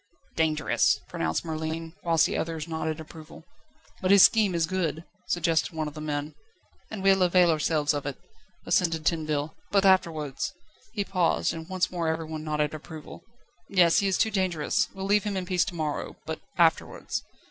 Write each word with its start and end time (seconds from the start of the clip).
"Dangerous," 0.35 0.99
pronounced 1.07 1.45
Merlin, 1.45 1.93
whilst 2.01 2.25
the 2.25 2.35
others 2.35 2.67
nodded 2.67 2.99
approval. 2.99 3.43
"But 4.01 4.09
his 4.09 4.23
scheme 4.23 4.55
is 4.55 4.65
good," 4.65 5.03
suggested 5.27 5.73
one 5.75 5.87
of 5.87 5.93
the 5.93 6.01
men. 6.01 6.33
"And 6.89 7.03
we'll 7.03 7.21
avail 7.21 7.51
ourselves 7.51 7.93
of 7.93 8.07
it," 8.07 8.17
assented 8.65 9.05
Tinville, 9.05 9.53
"but 9.69 9.85
afterwards..." 9.85 10.53
He 10.95 11.03
paused, 11.05 11.53
and 11.53 11.69
once 11.69 11.91
more 11.91 12.07
everyone 12.07 12.43
nodded 12.43 12.73
approval. 12.73 13.21
"Yes; 13.69 13.99
he 13.99 14.07
is 14.07 14.17
dangerous. 14.17 14.87
We'll 14.95 15.05
leave 15.05 15.23
him 15.23 15.37
in 15.37 15.45
peace 15.45 15.65
to 15.65 15.75
morrow, 15.75 16.15
but 16.25 16.39
afterwards 16.57 17.21